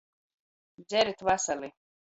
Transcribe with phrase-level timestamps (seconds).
[0.83, 1.73] Dzerit vasali!